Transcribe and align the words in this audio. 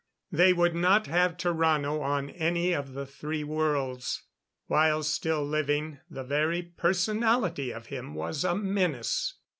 They 0.31 0.51
would 0.51 0.73
not 0.73 1.05
have 1.05 1.37
Tarrano 1.37 2.01
on 2.01 2.31
any 2.31 2.73
of 2.73 2.93
the 2.93 3.05
three 3.05 3.43
worlds. 3.43 4.23
While 4.65 5.03
still 5.03 5.45
living, 5.45 5.99
the 6.09 6.23
very 6.23 6.63
personality 6.63 7.69
of 7.69 7.85
him 7.85 8.15
was 8.15 8.43
a 8.43 8.55
menace. 8.55 9.35